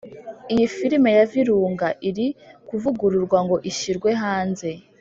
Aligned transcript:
iyi 0.53 0.65
filime 0.77 1.09
ya 1.17 1.25
Virunga, 1.31 1.87
iri 2.09 2.27
kuvugururwa 2.67 3.37
ngo 3.45 3.55
ishyirwe 3.69 4.09
hanze. 4.23 4.69